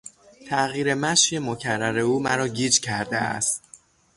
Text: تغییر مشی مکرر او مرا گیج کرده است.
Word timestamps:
تغییر 0.47 0.93
مشی 0.95 1.39
مکرر 1.39 1.99
او 1.99 2.19
مرا 2.23 2.47
گیج 2.47 2.79
کرده 2.79 3.17
است. 3.17 3.63